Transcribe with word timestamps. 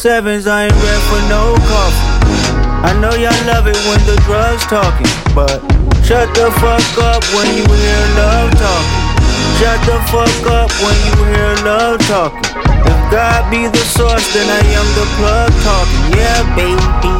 sevens, 0.00 0.46
I 0.46 0.64
ain't 0.64 0.72
ready 0.72 1.04
for 1.12 1.20
no 1.28 1.52
coffee. 1.68 2.08
I 2.88 2.96
know 3.04 3.12
y'all 3.20 3.36
love 3.44 3.68
it 3.68 3.76
when 3.84 4.00
the 4.08 4.16
drugs 4.24 4.64
talking, 4.64 5.04
but 5.36 5.60
shut 6.08 6.32
the 6.32 6.48
fuck 6.56 6.88
up 7.04 7.20
when 7.36 7.44
you 7.52 7.68
hear 7.68 8.02
love 8.16 8.48
talking. 8.56 8.96
Shut 9.60 9.76
the 9.84 10.00
fuck 10.08 10.40
up 10.56 10.72
when 10.80 10.96
you 11.04 11.16
hear 11.28 11.52
love 11.68 12.00
talking. 12.08 12.40
If 12.80 12.98
God 13.12 13.44
be 13.52 13.68
the 13.68 13.84
source, 13.92 14.24
then 14.32 14.48
I 14.48 14.64
am 14.72 14.88
the 14.96 15.04
plug 15.20 15.52
talking. 15.68 16.16
Yeah, 16.16 16.48
baby. 16.56 17.12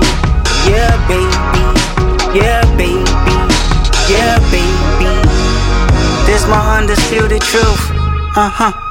Yeah, 0.65 0.97
baby. 1.05 1.37
Yeah, 2.32 2.65
baby. 2.81 3.05
Yeah, 4.08 4.41
baby. 4.49 5.13
This 6.25 6.49
my 6.49 6.81
undisputed 6.81 7.43
truth. 7.44 7.93
Uh 8.41 8.49
huh. 8.49 8.90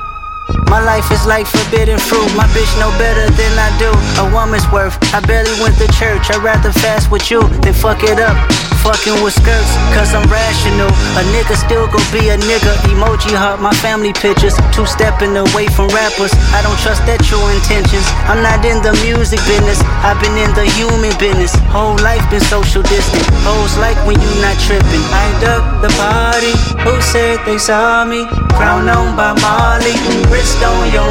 My 0.69 0.79
life 0.79 1.11
is 1.11 1.25
like 1.25 1.47
forbidden 1.47 1.97
fruit. 1.97 2.29
My 2.37 2.45
bitch 2.53 2.71
know 2.79 2.91
better 2.97 3.25
than 3.33 3.53
I 3.57 3.69
do. 3.81 3.91
A 4.21 4.33
woman's 4.33 4.69
worth. 4.71 4.95
I 5.13 5.19
barely 5.19 5.53
went 5.59 5.77
to 5.77 5.87
church. 5.97 6.29
I'd 6.29 6.43
rather 6.43 6.71
fast 6.71 7.11
with 7.11 7.29
you 7.31 7.41
than 7.65 7.73
fuck 7.73 8.03
it 8.03 8.19
up 8.19 8.37
fucking 8.83 9.19
with 9.23 9.35
skirts, 9.35 9.71
cause 9.93 10.15
I'm 10.15 10.25
rational. 10.31 10.89
A 11.19 11.23
nigga 11.35 11.55
still 11.55 11.85
gon' 11.87 12.03
be 12.11 12.31
a 12.31 12.37
nigga. 12.39 12.73
Emoji 12.89 13.35
heart, 13.35 13.59
my 13.61 13.73
family 13.83 14.13
pictures. 14.13 14.55
Two 14.73 14.85
stepping 14.85 15.35
away 15.35 15.67
from 15.67 15.91
rappers. 15.91 16.31
I 16.55 16.63
don't 16.63 16.79
trust 16.79 17.05
their 17.05 17.19
true 17.19 17.43
intentions. 17.53 18.05
I'm 18.25 18.41
not 18.41 18.63
in 18.65 18.81
the 18.81 18.93
music 19.05 19.39
business, 19.45 19.79
I've 20.01 20.19
been 20.23 20.35
in 20.37 20.51
the 20.55 20.65
human 20.79 21.13
business. 21.19 21.53
Whole 21.69 21.97
life 22.01 22.23
been 22.31 22.41
social 22.41 22.81
distant. 22.83 23.25
Hoes 23.45 23.77
like 23.77 23.99
when 24.07 24.19
you 24.19 24.31
not 24.41 24.57
tripping. 24.63 25.03
I 25.13 25.25
duck 25.43 25.63
the 25.83 25.91
party. 25.99 26.53
Who 26.87 27.01
said 27.01 27.43
they 27.45 27.57
saw 27.57 28.05
me? 28.05 28.25
Crown 28.57 28.89
on 28.89 29.15
by 29.15 29.33
Molly. 29.41 29.95
Wrist 30.31 30.61
on 30.63 30.91
your. 30.93 31.09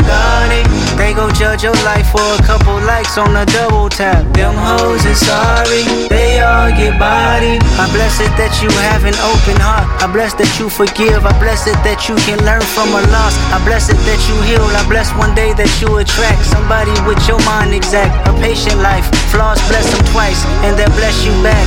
They 1.09 1.15
gon' 1.15 1.33
judge 1.33 1.63
your 1.63 1.79
life 1.89 2.11
for 2.11 2.21
a 2.21 2.43
couple 2.45 2.75
likes 2.85 3.17
on 3.17 3.35
a 3.35 3.47
double 3.47 3.89
tap. 3.89 4.29
Them 4.35 4.53
hoes 4.53 5.07
is 5.07 5.17
sorry. 5.25 5.87
They 6.11 6.37
all 6.43 6.69
get 6.69 6.99
body. 6.99 7.57
I 7.81 7.89
bless 7.97 8.21
it 8.21 8.29
that 8.37 8.53
you 8.61 8.69
have 8.93 9.09
an 9.09 9.17
open 9.25 9.57
heart. 9.57 9.89
I 10.03 10.11
bless 10.13 10.35
that 10.37 10.51
you 10.59 10.69
forgive. 10.69 11.25
I 11.25 11.33
bless 11.41 11.65
it 11.65 11.81
that 11.81 12.11
you 12.11 12.17
can 12.29 12.37
learn 12.45 12.61
from 12.61 12.93
a 12.93 13.01
loss. 13.09 13.33
I 13.49 13.63
bless 13.65 13.89
it 13.89 13.97
that 14.05 14.21
you 14.29 14.37
heal. 14.45 14.61
I 14.61 14.85
bless 14.85 15.09
one 15.17 15.33
day 15.33 15.55
that 15.55 15.73
you 15.81 15.97
attract 15.97 16.45
somebody 16.45 16.93
with 17.09 17.23
your 17.25 17.41
mind 17.49 17.73
exact. 17.73 18.13
A 18.29 18.33
patient 18.45 18.83
life. 18.85 19.09
Flaws 19.33 19.63
bless 19.71 19.89
them 19.89 20.05
twice, 20.13 20.45
and 20.61 20.77
that 20.77 20.93
bless 20.93 21.25
you 21.25 21.33
back. 21.41 21.65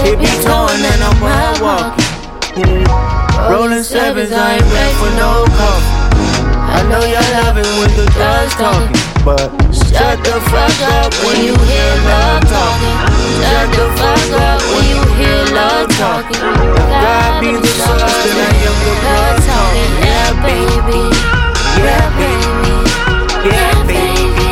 Keep 0.00 0.16
me 0.22 0.32
towing 0.40 0.80
and 0.80 1.00
I'm 1.04 1.18
walking. 1.60 3.21
Rolling 3.50 3.82
sevens, 3.82 4.30
I 4.30 4.54
ain't 4.54 4.62
ready 4.70 4.94
for 5.02 5.10
no 5.18 5.44
coffee. 5.58 6.02
I 6.72 6.82
know 6.88 7.02
y'all 7.02 7.58
it 7.58 7.66
when 7.78 7.90
the 7.98 8.06
drugs 8.14 8.54
talking, 8.54 8.94
but 9.26 9.50
shut 9.74 10.22
the 10.22 10.38
fuck 10.46 10.78
up 10.94 11.12
when 11.26 11.42
you 11.42 11.54
hear 11.66 11.92
love 12.06 12.42
talking. 12.46 12.96
Shut 13.42 13.68
the 13.74 13.86
fuck 13.98 14.30
up 14.38 14.62
when 14.72 14.84
you 14.86 15.02
hear 15.18 15.42
love 15.58 15.90
talking. 15.98 16.38
God 16.38 17.40
be 17.42 17.50
the 17.58 17.66
source, 17.66 18.14
then 18.24 18.38
I 18.38 18.54
am 18.62 18.76
the 18.78 18.94
blood 19.02 19.36
talking. 19.42 19.90
Yeah, 20.06 20.30
baby. 20.46 21.02
Yeah, 21.82 22.06
baby. 22.14 22.74
Yeah, 23.50 23.74
baby. 23.90 24.50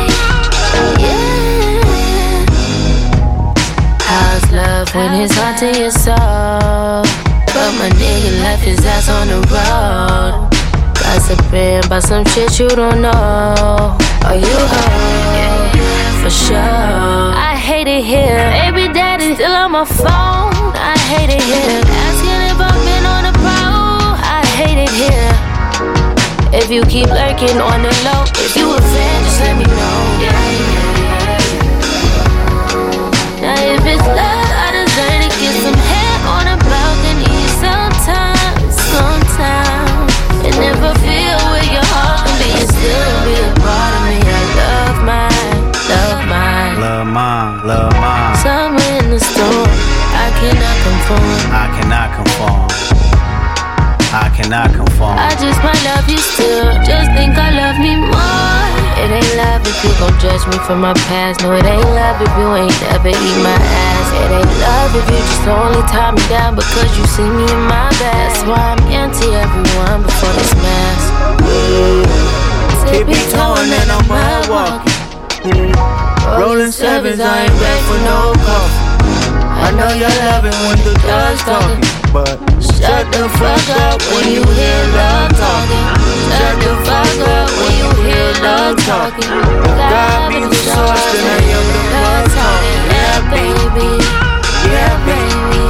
Yeah. 0.99 1.31
How's 4.03 4.45
love 4.51 4.87
when 4.93 5.11
it's 5.21 5.33
hot 5.35 5.55
to 5.59 5.67
your 5.79 5.91
soul? 5.91 7.30
But 7.61 7.77
my 7.77 7.89
nigga 7.89 8.41
left 8.41 8.63
his 8.63 8.83
ass 8.83 9.07
on 9.07 9.27
the 9.27 9.37
road. 9.53 10.49
Gossiping 10.97 11.85
about 11.85 12.01
some 12.01 12.25
shit 12.25 12.57
you 12.57 12.67
don't 12.67 13.03
know. 13.03 13.95
Are 14.25 14.35
you 14.35 14.57
heard? 14.73 15.69
For 16.23 16.31
sure. 16.31 16.57
I 16.57 17.53
hate 17.55 17.87
it 17.87 18.03
here. 18.03 18.49
Baby 18.49 18.91
daddy 18.91 19.35
still 19.35 19.51
on 19.51 19.73
my 19.73 19.85
phone. 19.85 20.73
I 20.73 20.97
hate 21.13 21.29
it 21.29 21.43
here. 21.51 21.83
Asking 21.85 22.41
if 22.49 22.57
I've 22.57 22.81
been 22.81 23.05
on 23.05 23.29
the 23.29 23.33
pro. 23.37 23.61
I 24.37 24.41
hate 24.57 24.81
it 24.81 24.93
here. 24.97 25.31
If 26.59 26.71
you 26.71 26.81
keep 26.89 27.09
lurking 27.13 27.61
on 27.61 27.83
the 27.83 27.93
low, 28.01 28.23
if 28.41 28.55
you 28.57 28.73
a 28.73 28.81
fan, 28.81 29.23
just 29.23 29.39
let 29.39 29.55
me 29.61 29.65
know. 29.69 29.97
Now 33.39 33.53
if 33.53 33.85
it's 33.85 34.07
love, 34.17 34.30
conform. 51.15 51.51
I 51.51 51.67
cannot 51.75 52.07
conform. 52.15 52.67
I 54.11 54.27
cannot 54.35 54.69
conform. 54.75 55.15
I 55.15 55.31
just 55.39 55.59
might 55.63 55.79
love 55.87 56.07
you 56.07 56.19
still. 56.19 56.71
Just 56.83 57.11
think 57.15 57.35
I 57.35 57.51
love 57.55 57.77
me 57.79 57.95
more. 57.95 58.67
It 58.99 59.09
ain't 59.11 59.33
love 59.39 59.63
if 59.63 59.77
you 59.83 59.91
gon' 59.99 60.15
judge 60.19 60.43
me 60.51 60.57
for 60.67 60.75
my 60.75 60.93
past. 61.07 61.41
No, 61.41 61.55
it 61.55 61.63
ain't 61.63 61.91
love 61.95 62.19
if 62.19 62.31
you 62.35 62.47
ain't 62.55 62.81
ever 62.91 63.09
eat 63.09 63.37
my 63.39 63.55
ass. 63.55 64.07
It 64.23 64.29
ain't 64.35 64.55
love 64.61 64.91
if 64.99 65.05
you 65.07 65.19
just 65.19 65.47
only 65.47 65.83
tie 65.87 66.11
me 66.11 66.23
down 66.27 66.55
because 66.55 66.91
you 66.99 67.05
see 67.07 67.27
me 67.27 67.47
in 67.47 67.63
my 67.67 67.87
best. 67.99 68.43
That's 68.43 68.43
why 68.47 68.75
I'm 68.75 68.83
anti 68.91 69.27
everyone 69.31 70.03
before 70.03 70.33
this 70.35 70.53
mask. 70.59 71.07
Keep 72.91 73.07
me 73.07 73.19
towing 73.31 73.71
and 73.71 73.89
I'm 73.95 74.05
walking. 74.51 75.71
Rolling 76.35 76.71
sevens, 76.71 77.19
I 77.19 77.47
ain't 77.47 77.55
ready 77.59 77.81
for 77.87 77.99
no 78.03 78.33
coffee. 78.43 78.80
I 79.61 79.69
know 79.77 79.91
y'all 80.01 80.17
love 80.25 80.45
it 80.49 80.55
when 80.65 80.77
the 80.85 80.93
drugs 81.05 81.41
talking, 81.45 81.81
but 82.11 82.35
shut 82.59 83.05
the 83.13 83.23
fuck 83.39 83.67
up 83.85 84.01
when 84.11 84.25
you 84.35 84.43
hear 84.57 84.81
love 84.97 85.31
talking. 85.37 85.85
Shut 86.37 86.55
the 86.65 86.73
fuck 86.85 87.19
up 87.37 87.49
when 87.59 87.73
you 87.79 87.89
hear 88.05 88.29
love 88.41 88.77
talking. 88.89 89.31
God 89.91 90.19
be 90.29 90.37
the 90.41 90.59
source, 90.73 91.05
then 91.13 91.25
I 91.29 91.39
am 91.55 91.65
the 91.71 91.81
blood 91.91 92.25
talking. 92.35 92.81
Yeah, 92.91 93.19
baby. 93.33 93.89
Yeah, 94.71 94.93
baby. 95.07 95.61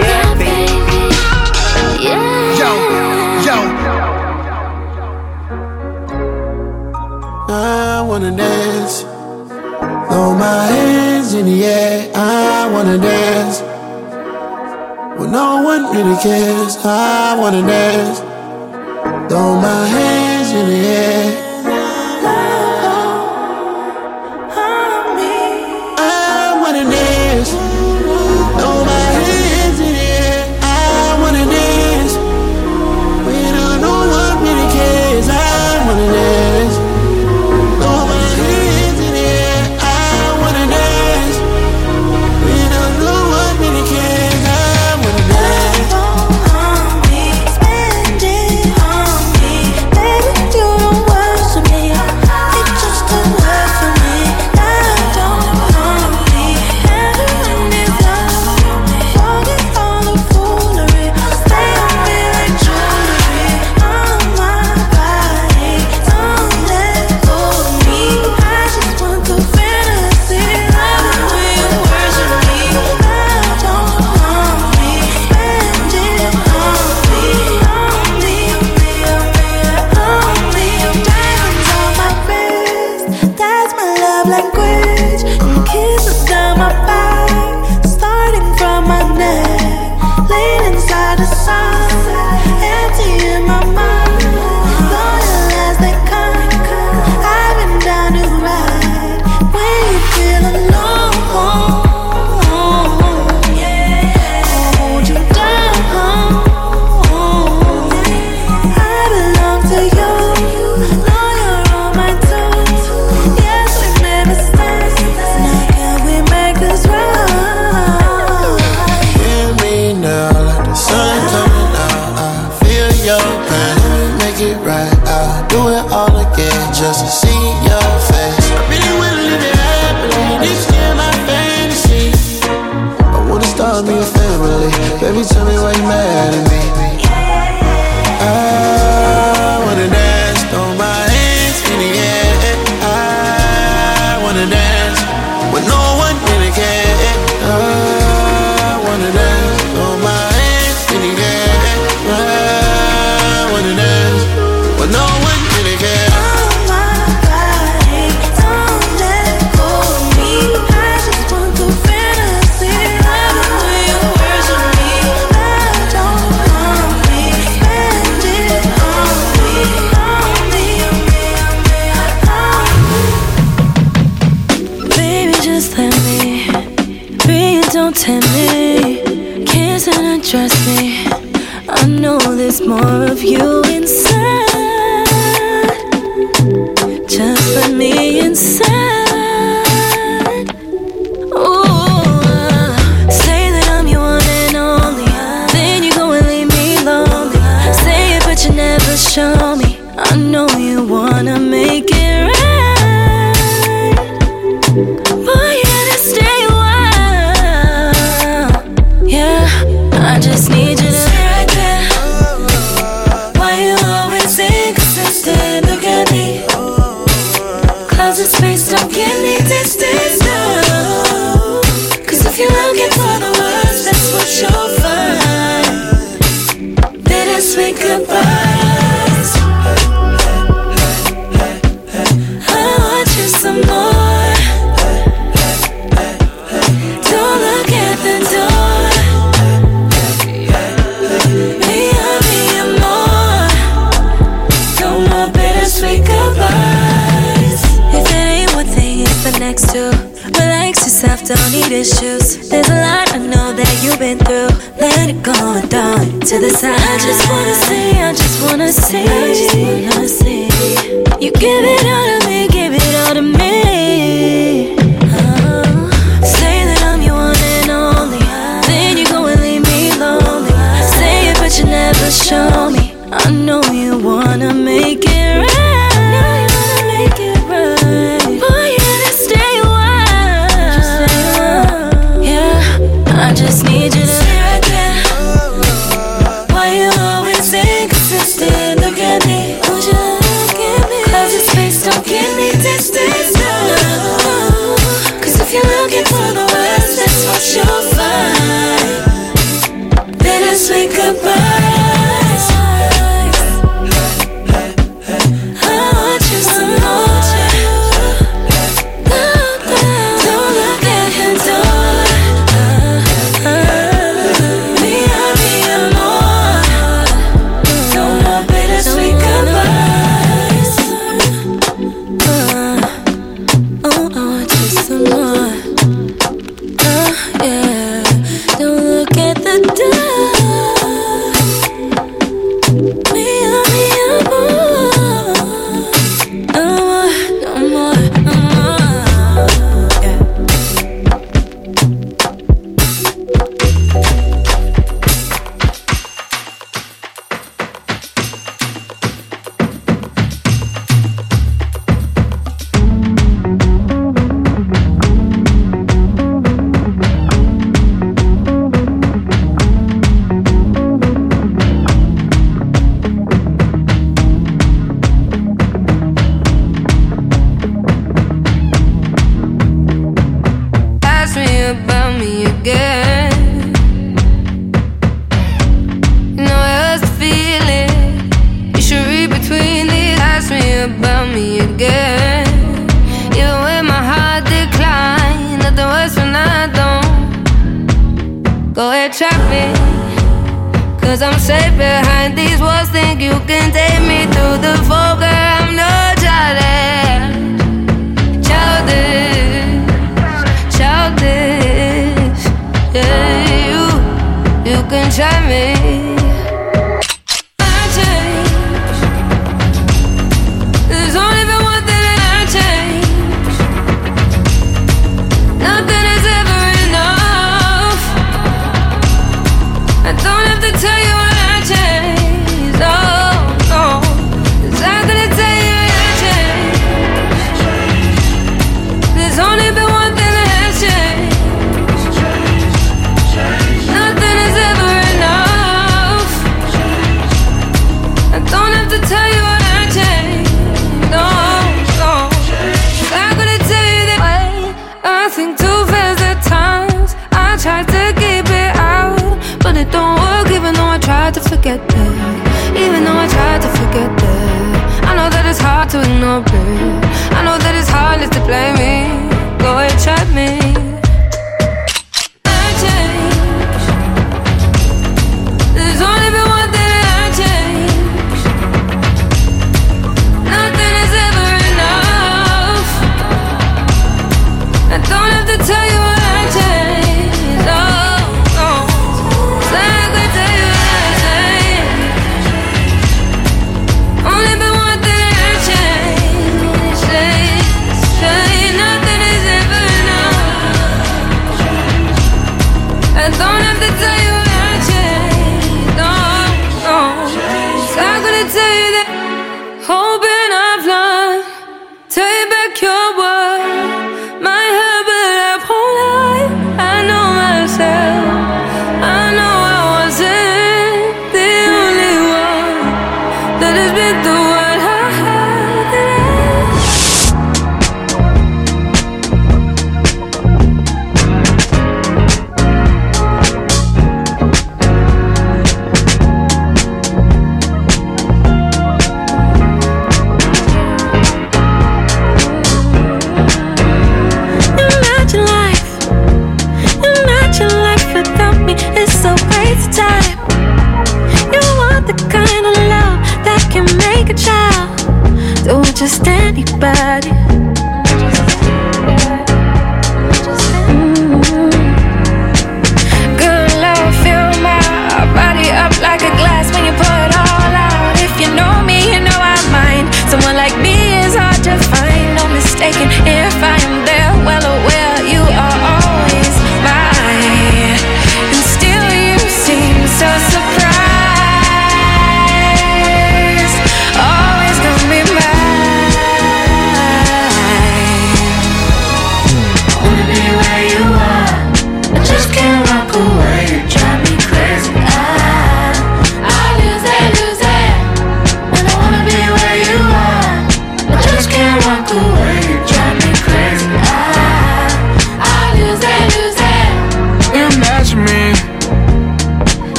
Yeah, 0.00 0.28
baby. 0.42 1.00
Yeah. 2.04 2.60
Yo, 2.60 2.70
yo. 3.46 3.56
I 7.48 8.04
wanna 8.06 8.32
dance. 8.36 8.96
Throw 10.08 10.30
my 10.34 10.66
hands 10.74 11.30
in 11.34 11.44
the 11.46 11.64
air. 11.64 12.10
I 12.14 12.33
wanna 12.74 12.98
dance. 12.98 13.60
When 15.16 15.30
no 15.30 15.62
one 15.62 15.84
really 15.94 16.16
cares. 16.20 16.76
I 16.84 17.38
wanna 17.38 17.62
dance. 17.62 18.18
Throw 19.28 19.54
my 19.60 19.86
hands 19.86 20.50
in 20.50 20.66
the 20.72 20.80
air. 21.02 21.53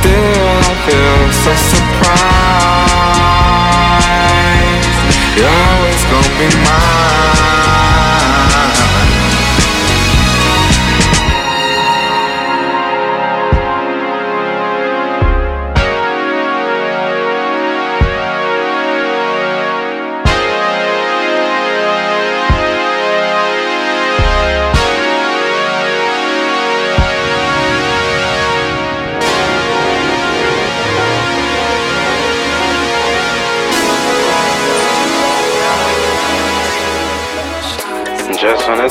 Still 0.00 0.58
I 0.70 0.74
feel 0.86 1.22
so 1.32 1.52
surprised. 1.72 2.18
You're 5.36 5.58
always 5.70 6.02
gonna 6.10 6.32
be 6.38 6.48
mine. 6.64 7.57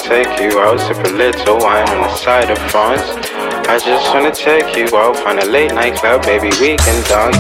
Take 0.08 0.40
you 0.40 0.58
out, 0.62 0.80
sip 0.80 1.04
a 1.04 1.12
little 1.12 1.58
wine 1.60 1.84
on 1.90 2.00
the 2.00 2.16
side 2.16 2.50
of 2.50 2.58
France. 2.72 3.04
I 3.68 3.78
just 3.78 4.08
wanna 4.14 4.32
take 4.32 4.72
you 4.78 4.88
out, 4.96 5.18
find 5.18 5.38
a 5.40 5.46
late 5.46 5.74
night 5.74 5.96
club, 5.96 6.24
baby, 6.24 6.48
we 6.62 6.78
can 6.78 7.04
dance. 7.12 7.36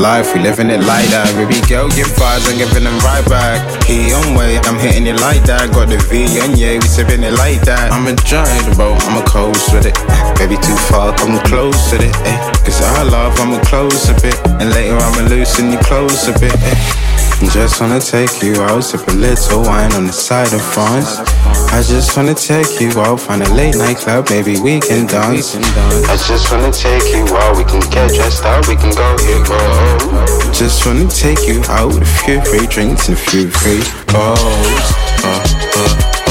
Life, 0.00 0.32
we 0.32 0.40
living 0.40 0.70
it 0.70 0.80
like 0.88 1.04
that. 1.12 1.28
Baby 1.36 1.60
girl, 1.68 1.84
give 1.92 2.08
vibes, 2.16 2.48
I'm 2.48 2.56
giving 2.56 2.88
them 2.88 2.96
right 3.04 3.20
back. 3.28 3.60
He 3.84 4.08
on 4.16 4.32
way, 4.32 4.56
I'm 4.64 4.80
hitting 4.80 5.06
it 5.06 5.20
like 5.20 5.44
that. 5.44 5.68
Got 5.68 5.92
the 5.92 6.00
V 6.08 6.40
and 6.40 6.56
yeah, 6.56 6.80
we 6.80 6.88
sipping 6.88 7.22
it 7.22 7.36
like 7.36 7.60
that. 7.68 7.92
I'm 7.92 8.08
enjoying 8.08 8.64
the 8.64 8.72
boat, 8.72 8.96
I'm 9.04 9.20
a 9.20 9.24
coast 9.28 9.68
with 9.68 9.84
it. 9.84 9.94
Baby, 10.40 10.56
too 10.64 10.76
far, 10.88 11.12
come 11.12 11.36
close 11.44 11.76
to 11.92 12.00
it. 12.00 12.16
Eh. 12.24 12.38
Cause 12.64 12.80
I 12.80 13.04
love, 13.04 13.36
I'ma 13.36 13.60
close 13.68 14.08
a 14.08 14.16
bit. 14.16 14.40
And 14.64 14.72
later, 14.72 14.96
I'ma 14.96 15.28
loosen 15.28 15.70
you 15.70 15.78
close 15.84 16.24
a 16.24 16.32
bit. 16.40 16.56
Eh. 16.56 17.21
Just 17.50 17.80
wanna 17.80 18.00
take 18.00 18.42
you 18.42 18.62
out, 18.62 18.82
sip 18.82 19.06
a 19.08 19.12
little 19.12 19.62
wine 19.62 19.92
on 19.92 20.06
the 20.06 20.12
side 20.12 20.52
of 20.52 20.62
France. 20.62 21.18
I 21.72 21.82
just 21.82 22.16
wanna 22.16 22.34
take 22.34 22.80
you 22.80 22.90
out, 23.00 23.20
find 23.20 23.42
a 23.42 23.54
late 23.54 23.76
night 23.76 23.98
club, 23.98 24.26
baby, 24.28 24.58
we 24.60 24.80
can 24.80 25.06
dance. 25.06 25.56
I 25.56 26.16
just 26.28 26.50
wanna 26.50 26.72
take 26.72 27.12
you 27.14 27.24
out, 27.36 27.56
we 27.56 27.64
can 27.64 27.80
get 27.90 28.14
dressed 28.14 28.44
up, 28.44 28.66
we 28.68 28.76
can 28.76 28.94
go 28.94 29.16
hit 29.18 29.48
road. 29.48 30.54
Just 30.54 30.86
wanna 30.86 31.08
take 31.08 31.46
you 31.46 31.62
out 31.68 31.88
with 31.88 32.02
a 32.02 32.12
few 32.24 32.40
free 32.42 32.66
drinks 32.66 33.08
and 33.08 33.16
a 33.16 33.20
few 33.20 33.50
free 33.50 33.82
balls. 34.12 34.38
Uh, 35.24 35.42
uh, 35.76 36.21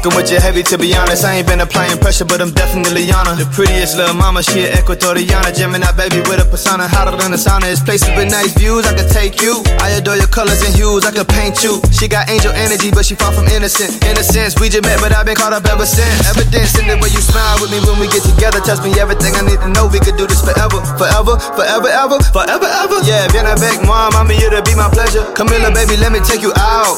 fucking 0.00 0.16
with 0.16 0.32
you 0.32 0.40
heavy 0.40 0.62
to 0.62 0.78
be 0.78 0.96
honest. 0.96 1.24
I 1.24 1.36
ain't 1.36 1.46
been 1.46 1.60
applying 1.60 1.98
pressure, 1.98 2.24
but 2.24 2.40
I'm 2.40 2.52
definitely 2.52 3.04
on 3.12 3.26
her. 3.26 3.36
The 3.36 3.48
prettiest 3.52 3.96
little 3.96 4.14
mama, 4.14 4.42
she 4.42 4.64
an 4.64 4.72
Ecuadoriana. 4.72 5.52
Gemini 5.52 5.92
baby 5.92 6.24
with 6.24 6.40
a 6.40 6.46
persona 6.48 6.88
hotter 6.88 7.16
than 7.16 7.30
the 7.30 7.36
sauna. 7.36 7.68
It's 7.68 7.82
places 7.82 8.08
with 8.16 8.30
nice 8.30 8.56
views, 8.56 8.86
I 8.86 8.96
could 8.96 9.10
take 9.12 9.42
you. 9.42 9.60
I 9.80 10.00
adore 10.00 10.16
your 10.16 10.30
colors 10.32 10.62
and 10.64 10.72
hues, 10.72 11.04
I 11.04 11.12
could 11.12 11.28
paint 11.28 11.62
you. 11.62 11.80
She 11.92 12.08
got 12.08 12.30
angel 12.30 12.52
energy, 12.52 12.90
but 12.90 13.04
she 13.04 13.14
far 13.14 13.32
from 13.32 13.46
innocent. 13.52 14.00
Innocence, 14.04 14.56
we 14.56 14.72
just 14.72 14.84
met, 14.84 15.00
but 15.00 15.12
I've 15.12 15.26
been 15.26 15.36
caught 15.36 15.52
up 15.52 15.68
ever 15.68 15.84
since. 15.84 16.24
Evidence 16.32 16.78
in 16.80 16.88
the 16.88 16.96
way 16.96 17.12
you 17.12 17.20
smile 17.20 17.60
with 17.60 17.68
me 17.68 17.80
when 17.84 18.00
we 18.00 18.08
get 18.08 18.24
together. 18.24 18.60
Tells 18.64 18.80
me 18.80 18.96
everything 18.96 19.36
I 19.36 19.44
need 19.44 19.60
to 19.60 19.68
know. 19.68 19.88
We 19.92 20.00
could 20.00 20.16
do 20.16 20.24
this 20.24 20.40
forever, 20.40 20.80
forever, 20.96 21.36
forever, 21.56 21.88
ever, 21.92 22.18
forever, 22.32 22.68
ever. 22.68 22.98
Yeah, 23.04 23.28
viens 23.32 23.48
avec 23.48 23.84
moi, 23.84 24.08
mommy, 24.16 24.40
it'll 24.40 24.64
be 24.64 24.72
my 24.72 24.88
pleasure. 24.88 25.24
Camilla, 25.36 25.68
baby, 25.72 26.00
let 26.00 26.12
me 26.12 26.20
take 26.24 26.40
you 26.40 26.52
out. 26.56 26.96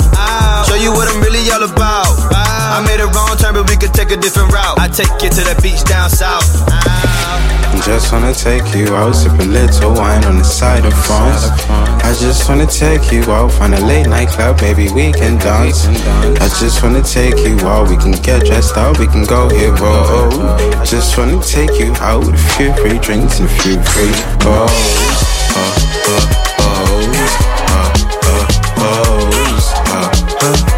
Show 0.71 0.79
you 0.79 0.95
what 0.95 1.11
I'm 1.11 1.19
really 1.19 1.43
all 1.51 1.67
about. 1.67 2.07
I 2.31 2.81
made 2.93 3.01
a 3.01 3.09
wrong 3.17 3.37
turn, 3.39 3.55
but 3.55 3.69
we 3.71 3.77
could 3.77 3.95
take 3.95 4.11
a 4.11 4.17
different 4.17 4.53
route. 4.53 4.77
I 4.79 4.89
take 4.89 5.13
you 5.25 5.31
to 5.31 5.43
the 5.49 5.57
beach 5.63 5.83
down 5.85 6.11
south. 6.11 6.45
Just 7.87 8.13
wanna 8.13 8.35
take 8.35 8.67
you 8.77 8.95
out, 8.95 9.15
sip 9.15 9.33
a 9.33 9.45
little 9.45 9.95
wine 9.95 10.25
on 10.25 10.37
the 10.39 10.45
side 10.45 10.85
of 10.85 10.93
France. 11.07 11.49
I 12.09 12.13
just 12.21 12.49
wanna 12.49 12.67
take 12.67 13.11
you 13.11 13.23
out, 13.33 13.51
find 13.53 13.75
a 13.75 13.81
late 13.81 14.09
night 14.09 14.29
club, 14.29 14.59
baby, 14.59 14.89
we 14.93 15.13
can 15.13 15.39
dance. 15.39 15.87
I 16.45 16.49
just 16.61 16.83
wanna 16.83 17.03
take 17.03 17.39
you 17.47 17.57
out, 17.67 17.89
we 17.89 17.97
can 17.97 18.13
get 18.13 18.45
dressed 18.45 18.77
up, 18.77 18.99
we 18.99 19.07
can 19.07 19.25
go 19.25 19.49
hit 19.49 19.73
road. 19.81 20.33
Just 20.85 21.17
wanna 21.17 21.41
take 21.43 21.75
you 21.81 21.93
out 22.01 22.29
a 22.29 22.37
few 22.55 22.73
free 22.75 22.99
drinks 22.99 23.41
and 23.41 23.49
a 23.49 23.55
few 23.63 23.81
free 23.93 24.15
balls. 24.45 24.73
Uh, 25.57 25.73
uh, 26.13 26.25
balls. 26.59 27.33
Uh, 27.73 27.91
uh, 28.33 28.45
balls. 28.77 29.67
Uh, 29.89 30.11
uh, 30.43 30.67
balls. 30.67 30.72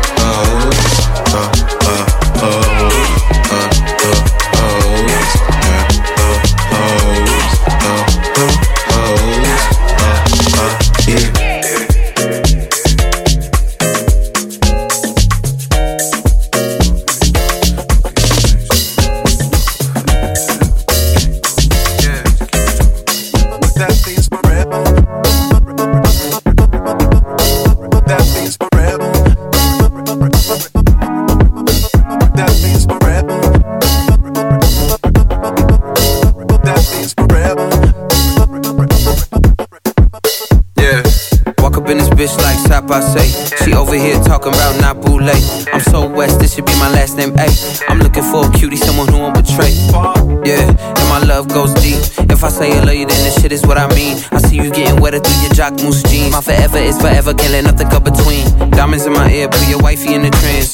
Through 55.70 55.88
moose 55.88 56.03
jeans. 56.05 56.33
My 56.33 56.40
forever 56.40 56.79
is 56.79 57.00
forever, 57.00 57.33
can't 57.35 57.53
let 57.53 57.64
nothing 57.64 57.88
come 57.88 58.05
between. 58.05 58.44
Diamonds 58.70 59.07
in 59.07 59.12
my 59.12 59.31
ear, 59.31 59.48
put 59.48 59.68
your 59.68 59.81
wifey 59.81 60.14
in 60.14 60.22
the 60.22 60.31
trance. 60.31 60.73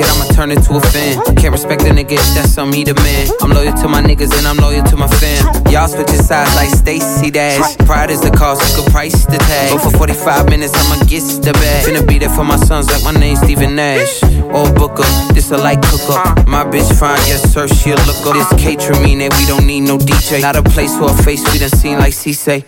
It, 0.00 0.08
I'ma 0.08 0.24
turn 0.32 0.50
it 0.50 0.62
to 0.64 0.76
a 0.76 0.80
fan. 0.80 1.20
Can't 1.36 1.52
respect 1.52 1.82
a 1.82 1.92
nigga 1.92 2.12
if 2.12 2.34
that's 2.34 2.52
something 2.54 2.78
he 2.78 2.84
demand. 2.84 3.30
I'm 3.42 3.50
loyal 3.50 3.74
to 3.84 3.88
my 3.88 4.00
niggas 4.00 4.32
and 4.38 4.46
I'm 4.46 4.56
loyal 4.56 4.82
to 4.84 4.96
my 4.96 5.06
fam. 5.06 5.44
Y'all 5.68 5.88
switching 5.88 6.22
sides 6.22 6.54
like 6.56 6.70
Stacey 6.70 7.30
Dash. 7.30 7.76
Pride 7.84 8.10
is 8.10 8.22
the 8.22 8.30
cost, 8.30 8.62
can 8.76 8.90
price 8.90 9.26
the 9.26 9.36
tag. 9.36 9.72
But 9.72 9.82
for 9.84 9.96
45 9.98 10.48
minutes, 10.48 10.72
I'ma 10.74 11.04
get 11.04 11.20
the 11.44 11.52
bag. 11.52 11.84
Finna 11.84 12.06
be 12.08 12.18
there 12.18 12.30
for 12.30 12.44
my 12.44 12.56
sons 12.56 12.88
like 12.88 13.04
my 13.04 13.12
name's 13.12 13.40
Stephen 13.40 13.76
Nash. 13.76 14.22
Or 14.56 14.72
Booker, 14.72 15.04
this 15.34 15.50
a 15.50 15.58
light 15.58 15.82
cooker. 15.82 16.16
My 16.48 16.64
bitch 16.64 16.88
fine, 16.98 17.20
yes 17.28 17.52
sir, 17.52 17.68
she 17.68 17.90
a 17.90 17.96
looker. 18.08 18.32
This 18.32 18.48
catering 18.56 19.18
that 19.18 19.36
we 19.38 19.44
don't 19.44 19.66
need 19.66 19.82
no 19.82 19.98
DJ. 19.98 20.40
Not 20.40 20.56
a 20.56 20.62
place 20.62 20.96
for 20.96 21.10
a 21.10 21.22
face 21.22 21.44
we 21.52 21.58
done 21.58 21.68
seen 21.68 21.98
like 21.98 22.14
C 22.14 22.32
say. 22.32 22.64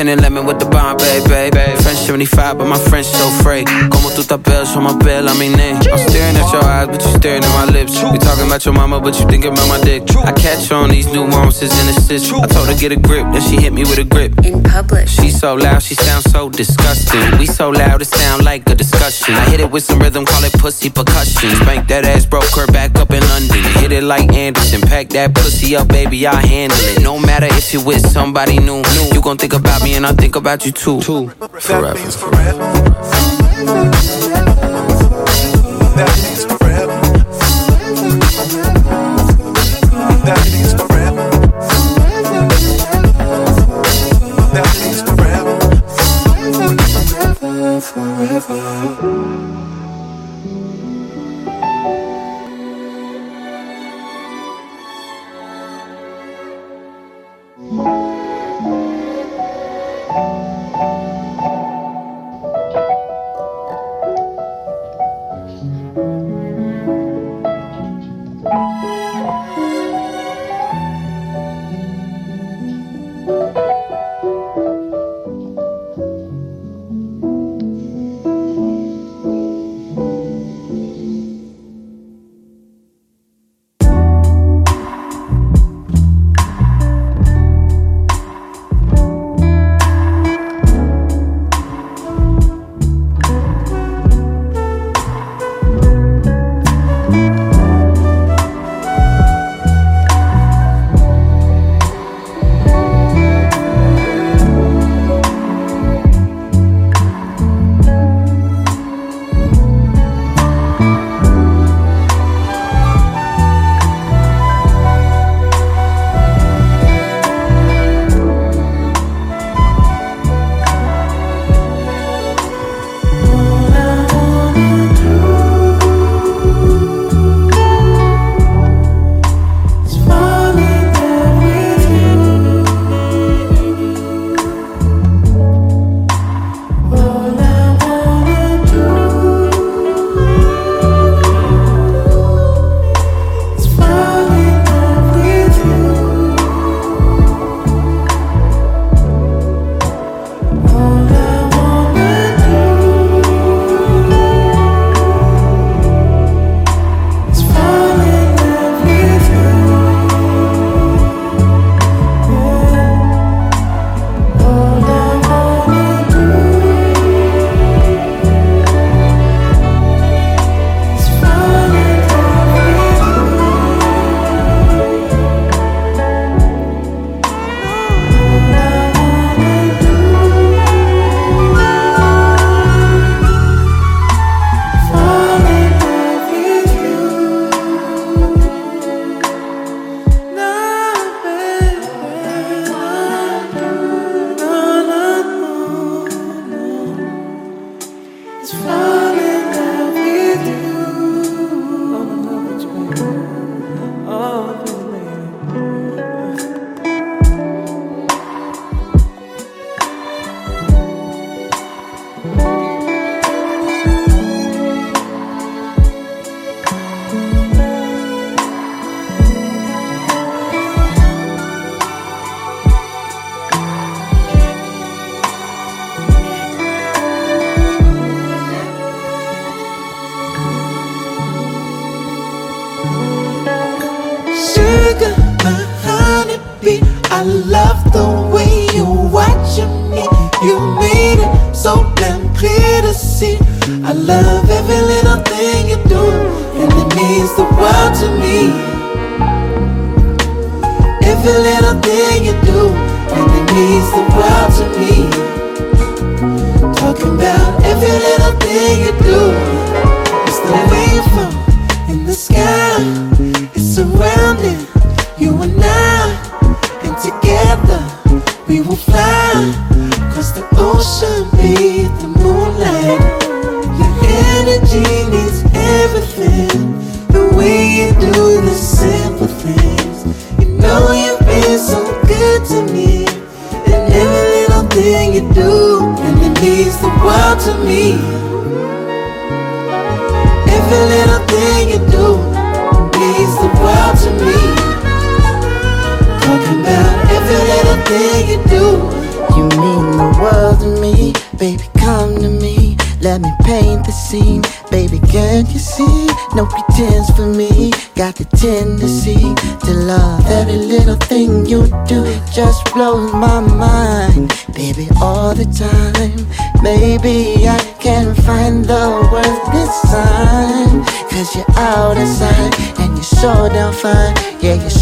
and 0.00 0.08
11 0.08 0.46
with 0.46 0.58
the 0.58 0.64
bomb, 0.64 0.96
baby. 0.96 1.50
baby. 1.50 1.79
75, 2.10 2.58
but 2.58 2.66
my 2.66 2.76
French 2.76 3.06
so 3.06 3.30
free. 3.44 3.62
Como 3.88 4.10
tu 4.10 4.24
tapel, 4.24 4.66
on 4.74 4.82
my 4.82 4.98
bell, 4.98 5.28
I 5.28 5.38
mean 5.38 5.52
name. 5.52 5.76
I'm 5.76 5.98
staring 6.10 6.34
at 6.34 6.52
your 6.52 6.64
eyes, 6.64 6.88
but 6.88 7.00
you 7.04 7.10
staring 7.14 7.44
at 7.44 7.54
my 7.54 7.70
lips. 7.70 8.02
We 8.02 8.18
talking 8.18 8.46
about 8.46 8.64
your 8.64 8.74
mama, 8.74 8.98
but 8.98 9.14
you 9.20 9.26
thinking 9.28 9.52
about 9.52 9.68
my 9.68 9.80
dick. 9.80 10.02
I 10.26 10.32
catch 10.32 10.72
on 10.72 10.90
these 10.90 11.06
nuances 11.06 11.70
and 11.70 11.88
assists. 11.88 12.32
I 12.32 12.48
told 12.48 12.66
her 12.66 12.74
get 12.74 12.90
a 12.90 12.96
grip, 12.96 13.30
then 13.30 13.40
she 13.40 13.62
hit 13.62 13.72
me 13.72 13.82
with 13.82 13.98
a 13.98 14.02
grip. 14.02 14.32
In 14.44 14.60
public. 14.60 15.06
She 15.06 15.30
so 15.30 15.54
loud, 15.54 15.84
she 15.84 15.94
sounds 15.94 16.28
so 16.32 16.50
disgusting. 16.50 17.38
We 17.38 17.46
so 17.46 17.70
loud, 17.70 18.02
it 18.02 18.06
sound 18.06 18.44
like 18.44 18.68
a 18.68 18.74
discussion. 18.74 19.36
I 19.36 19.44
hit 19.48 19.60
it 19.60 19.70
with 19.70 19.84
some 19.84 20.00
rhythm, 20.00 20.26
call 20.26 20.42
it 20.42 20.52
pussy 20.54 20.90
percussion. 20.90 21.48
Spank 21.62 21.86
that 21.86 22.04
ass, 22.04 22.26
broke 22.26 22.50
her 22.56 22.66
back 22.72 22.96
up 22.96 23.12
in 23.12 23.22
London. 23.22 23.62
Hit 23.78 23.92
it 23.92 24.02
like 24.02 24.32
Anderson, 24.34 24.80
pack 24.80 25.10
that 25.10 25.32
pussy 25.36 25.76
up, 25.76 25.86
baby, 25.86 26.26
I 26.26 26.44
handle 26.44 26.76
it. 26.90 27.02
No 27.04 27.20
matter 27.20 27.46
if 27.46 27.72
you're 27.72 27.84
with 27.84 28.04
somebody 28.04 28.58
new, 28.58 28.82
you 29.14 29.22
gon' 29.22 29.38
think 29.38 29.52
about 29.52 29.84
me 29.84 29.94
and 29.94 30.04
I 30.04 30.12
think 30.12 30.34
about 30.34 30.66
you 30.66 30.72
too. 30.72 31.30
That 31.68 31.94
means 31.94 32.16
forever. 32.16 32.58
That 35.94 36.16
means 36.16 36.29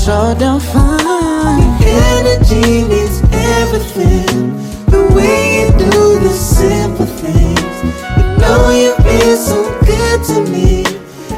so 0.08 0.34
damn 0.38 0.58
fine. 0.58 1.68
Energy 1.84 2.88
needs 2.88 3.20
everything. 3.60 4.56
The 4.86 5.02
way 5.14 5.60
you 5.60 5.68
do 5.76 6.18
the 6.24 6.30
simple 6.30 7.04
things. 7.04 7.76
You 8.16 8.24
know 8.40 8.70
you've 8.70 8.96
been 9.04 9.36
so 9.36 9.60
good 9.84 10.20
to 10.30 10.38
me. 10.50 10.86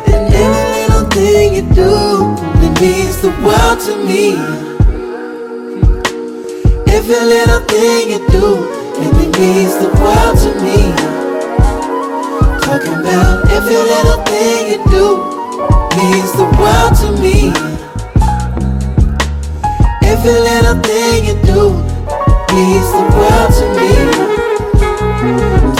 And 0.07 0.23
every 0.43 0.67
little 0.77 1.07
thing 1.11 1.55
you 1.57 1.65
do, 1.75 1.95
it 2.65 2.73
means 2.81 3.17
the 3.27 3.33
world 3.43 3.81
to 3.87 3.93
me. 4.07 4.39
Every 6.95 7.23
little 7.35 7.63
thing 7.73 8.03
you 8.15 8.21
do, 8.39 8.47
it 9.03 9.31
means 9.37 9.75
the 9.83 9.91
world 9.99 10.37
to 10.45 10.51
me. 10.63 10.81
Talking 12.63 12.95
about 13.03 13.51
every 13.51 13.81
little 13.93 14.23
thing 14.31 14.61
you 14.73 14.79
do, 14.95 15.07
means 15.99 16.31
the 16.39 16.47
world 16.61 16.95
to 17.03 17.11
me. 17.21 17.70
Every 20.23 20.39
little 20.39 20.83
thing 20.83 21.25
you 21.25 21.35
do 21.47 21.73
means 22.53 22.93
the 22.93 23.01
world 23.17 23.53
to 23.57 23.65
me. 23.73 23.91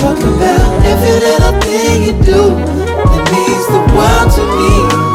Talking 0.01 0.35
about 0.35 0.83
every 0.83 1.15
little 1.21 1.61
thing 1.61 2.05
you 2.05 2.13
do, 2.25 2.57
it 2.57 3.25
means 3.33 3.67
the 3.67 3.81
world 3.95 4.33
to 4.37 5.05
me. 5.05 5.10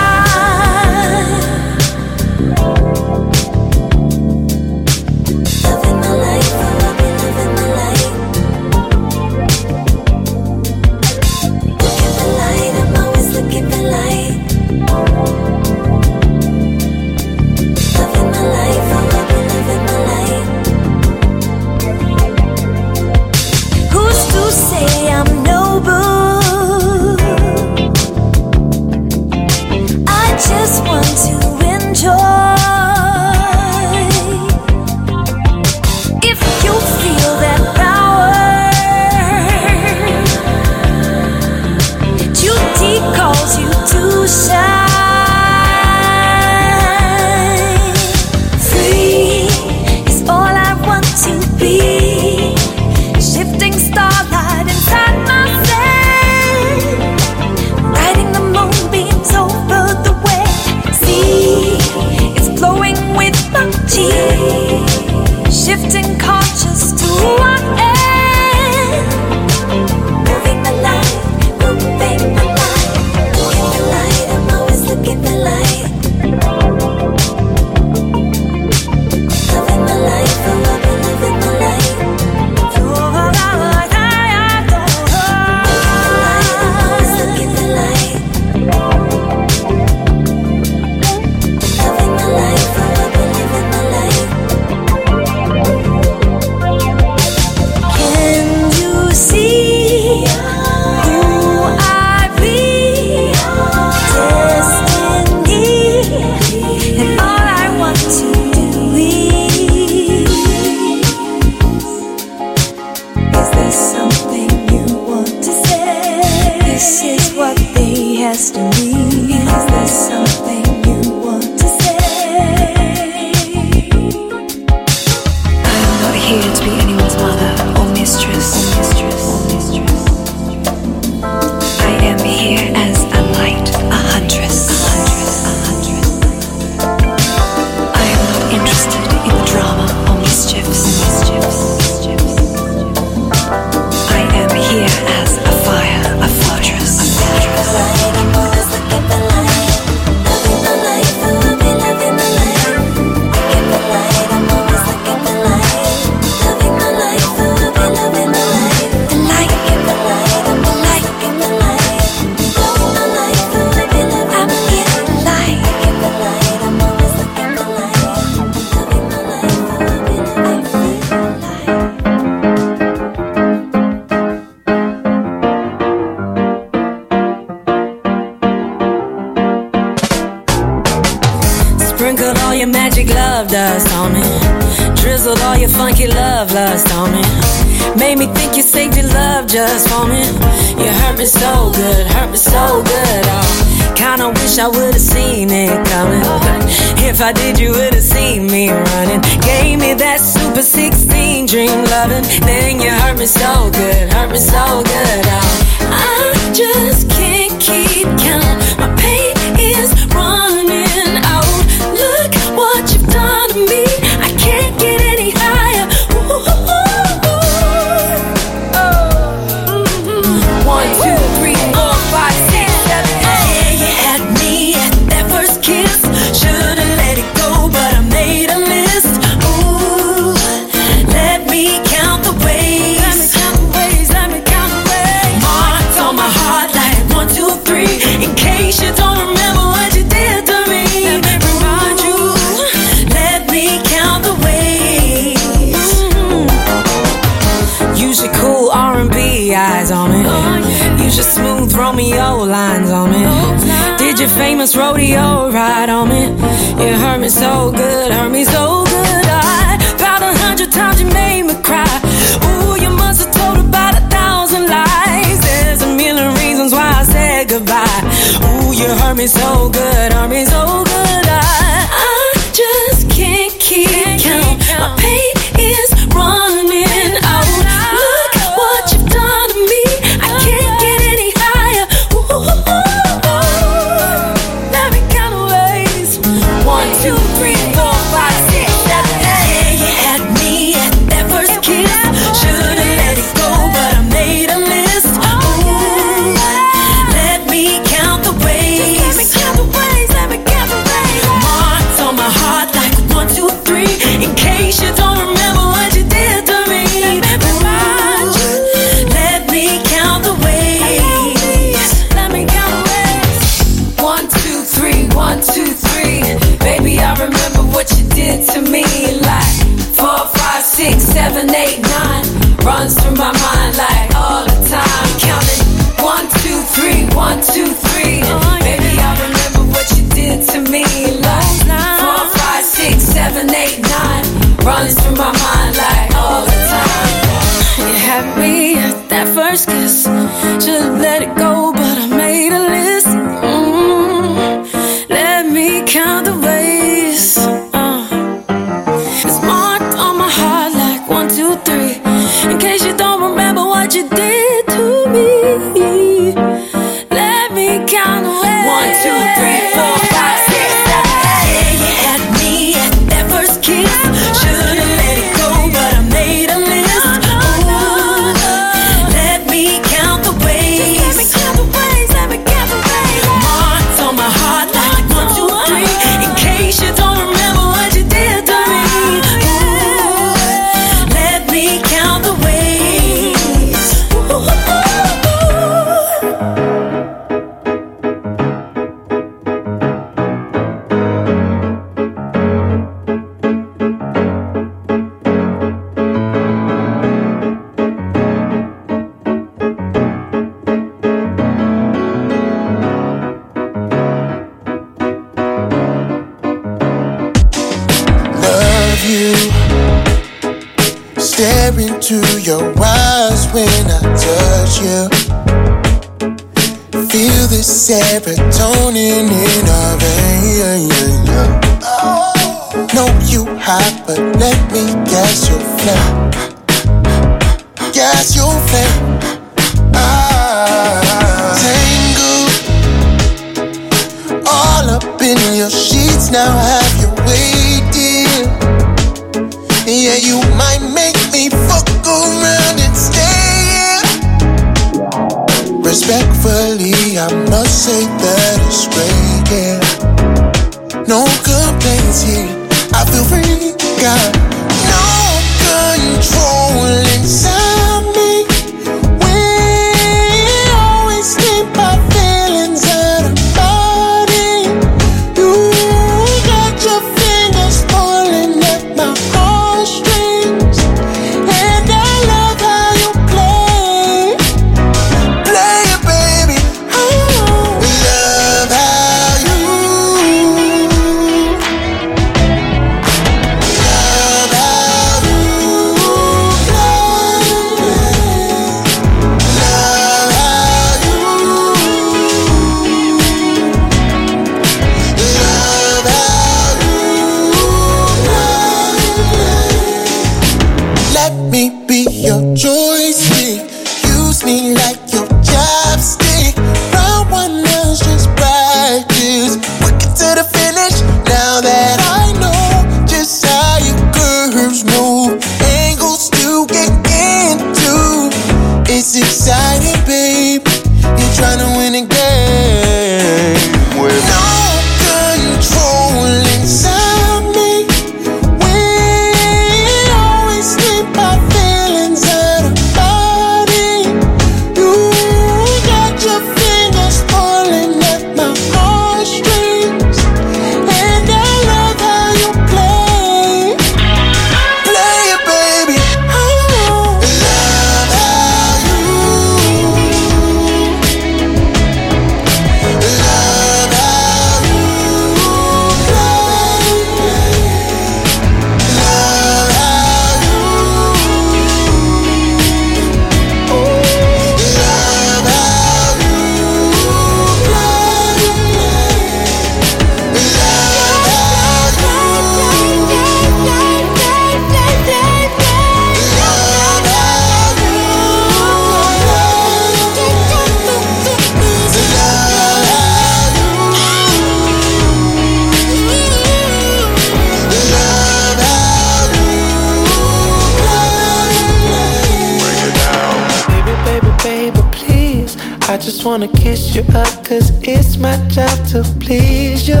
wanna 596.24 596.48
kiss 596.48 596.94
you 596.94 597.02
up? 597.14 597.44
cause 597.44 597.70
it's 597.82 598.16
my 598.16 598.36
job 598.48 598.86
to 598.88 599.02
please 599.20 599.86
you. 599.86 600.00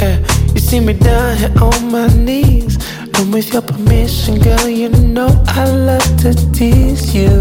Uh, 0.00 0.18
you 0.54 0.60
see 0.60 0.78
me 0.78 0.92
down 0.92 1.36
here 1.36 1.52
on 1.60 1.90
my 1.90 2.06
knees. 2.14 2.78
And 3.18 3.32
with 3.32 3.52
your 3.52 3.62
permission, 3.62 4.38
girl, 4.38 4.68
you 4.68 4.90
know 4.90 5.28
I 5.46 5.68
love 5.68 6.16
to 6.18 6.34
tease 6.52 7.14
you. 7.14 7.40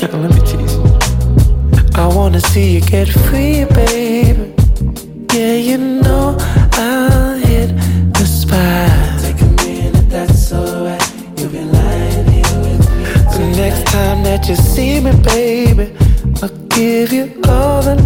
Now 0.00 0.18
let 0.22 0.30
me 0.34 0.40
tease 0.46 0.74
you. 0.76 0.98
I 1.94 2.06
wanna 2.06 2.40
see 2.40 2.74
you 2.74 2.80
get 2.82 3.08
free, 3.08 3.64
baby. 3.64 4.54
Yeah, 5.32 5.54
you 5.54 5.78
know 5.78 6.36
you 14.48 14.54
see 14.54 15.00
me, 15.00 15.10
baby, 15.22 15.92
I'll 16.40 16.48
give 16.68 17.12
you 17.12 17.40
all 17.48 17.82
the 17.82 18.05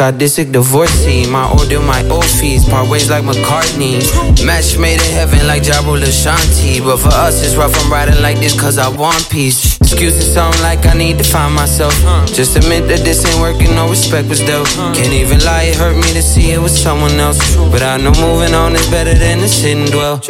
Sick 0.00 0.50
divorcee. 0.50 1.26
My 1.28 1.50
order, 1.52 1.78
my 1.78 2.02
old 2.08 2.24
fees, 2.24 2.64
part 2.66 2.88
ways 2.88 3.10
like 3.10 3.22
McCartney. 3.22 4.00
Match 4.46 4.78
made 4.78 4.94
in 4.94 5.12
heaven 5.12 5.46
like 5.46 5.66
Ja 5.66 5.82
Rule 5.84 6.02
Ashanti. 6.02 6.80
But 6.80 6.96
for 6.96 7.08
us, 7.08 7.44
it's 7.44 7.54
rough, 7.54 7.76
I'm 7.84 7.92
riding 7.92 8.22
like 8.22 8.38
this 8.38 8.58
cause 8.58 8.78
I 8.78 8.88
want 8.88 9.28
peace. 9.28 9.76
Excuses 9.76 10.32
sound 10.32 10.58
like 10.62 10.86
I 10.86 10.94
need 10.94 11.18
to 11.18 11.24
find 11.24 11.54
myself. 11.54 11.92
Just 12.28 12.56
admit 12.56 12.88
that 12.88 13.00
this 13.00 13.26
ain't 13.26 13.40
working, 13.42 13.74
no 13.74 13.90
respect 13.90 14.28
was 14.30 14.40
dealt. 14.40 14.68
Can't 14.96 15.12
even 15.12 15.38
lie, 15.44 15.64
it 15.64 15.76
hurt 15.76 15.96
me 15.96 16.14
to 16.14 16.22
see 16.22 16.52
it 16.52 16.60
was 16.60 16.72
someone 16.72 17.20
else. 17.20 17.38
But 17.70 17.82
I 17.82 17.98
know 17.98 18.12
moving 18.24 18.54
on 18.54 18.76
is 18.76 18.88
better 18.88 19.12
than 19.12 19.40
to 19.40 19.48
sit 19.48 19.76
and 19.76 19.90
dwell. 19.90 20.22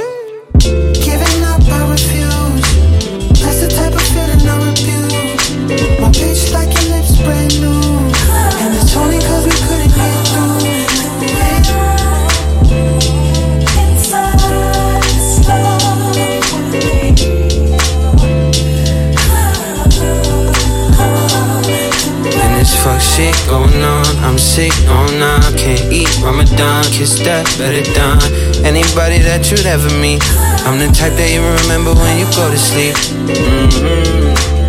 Kiss 27.00 27.18
that, 27.20 27.46
better 27.56 27.82
done. 27.94 28.20
Anybody 28.62 29.20
that 29.20 29.50
you'd 29.50 29.64
ever 29.64 29.88
meet. 30.02 30.20
I'm 30.68 30.78
the 30.78 30.92
type 30.92 31.14
that 31.14 31.32
you 31.32 31.40
remember 31.40 31.94
when 31.94 32.18
you 32.18 32.26
go 32.36 32.50
to 32.50 32.58
sleep. 32.58 32.94
hmm 33.40 34.59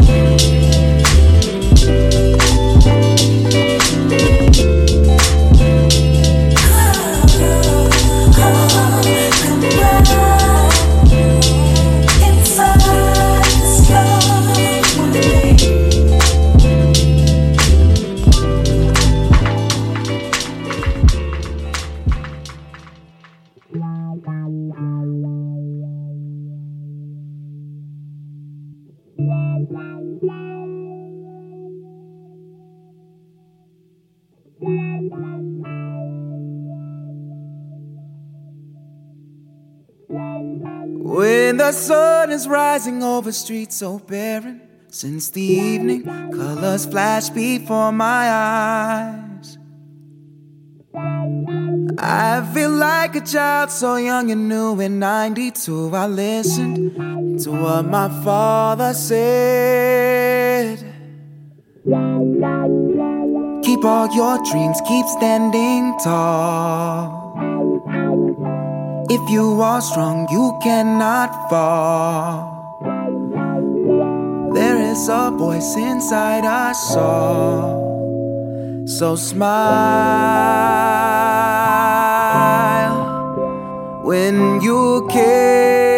When 41.03 41.57
the 41.57 41.71
sun 41.71 42.31
is 42.31 42.47
rising 42.47 43.01
over 43.01 43.31
streets 43.31 43.77
so 43.77 43.97
barren, 43.97 44.61
since 44.89 45.31
the 45.31 45.41
evening 45.41 46.03
colors 46.03 46.85
flash 46.85 47.29
before 47.29 47.91
my 47.91 48.29
eyes. 48.29 49.57
I 51.97 52.47
feel 52.53 52.71
like 52.71 53.15
a 53.15 53.21
child 53.21 53.71
so 53.71 53.95
young 53.95 54.29
and 54.31 54.47
new 54.47 54.79
in 54.79 54.99
92. 54.99 55.95
I 55.95 56.07
listened 56.07 57.39
to 57.43 57.51
what 57.51 57.85
my 57.85 58.09
father 58.23 58.93
said. 58.93 60.00
Keep 61.83 61.95
all 63.85 64.07
your 64.13 64.37
dreams, 64.43 64.79
keep 64.87 65.05
standing 65.07 65.97
tall. 66.03 67.33
If 69.09 69.29
you 69.31 69.59
are 69.59 69.81
strong, 69.81 70.27
you 70.29 70.59
cannot 70.61 71.49
fall. 71.49 72.81
There 74.53 74.77
is 74.77 75.09
a 75.09 75.31
voice 75.31 75.75
inside 75.75 76.45
us 76.45 76.95
all. 76.95 78.85
So 78.85 79.15
smile 79.15 79.41
when 84.03 84.61
you 84.61 85.07
can. 85.11 85.90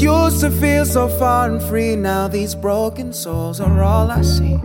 Used 0.00 0.40
to 0.40 0.50
feel 0.50 0.84
so 0.84 1.08
far 1.08 1.50
and 1.50 1.62
free. 1.62 1.96
Now 1.96 2.28
these 2.28 2.54
broken 2.54 3.12
souls 3.12 3.60
are 3.60 3.82
all 3.82 4.10
I 4.10 4.22
see. 4.22 4.58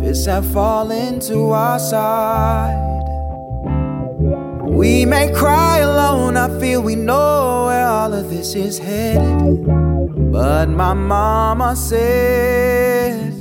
Fists 0.00 0.26
have 0.26 0.46
fallen 0.52 1.20
to 1.20 1.50
our 1.50 1.78
side. 1.78 2.88
We 4.62 5.04
may 5.04 5.32
cry 5.32 5.78
alone, 5.78 6.36
I 6.36 6.48
feel 6.60 6.80
we 6.80 6.94
know 6.94 7.66
where 7.66 7.86
all 7.86 8.14
of 8.14 8.30
this 8.30 8.54
is 8.54 8.78
headed. 8.78 9.66
But 10.32 10.68
my 10.68 10.94
mama 10.94 11.74
said, 11.76 13.39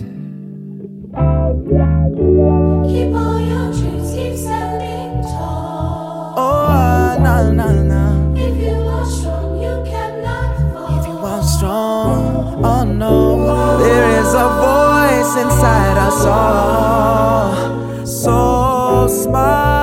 strong, 11.59 12.63
oh 12.63 12.83
no, 12.85 13.77
there 13.79 14.07
is 14.21 14.33
a 14.33 14.47
voice 14.63 15.35
inside 15.43 15.97
us 16.07 16.25
all. 16.25 18.05
So 18.05 19.07
smile, 19.09 19.78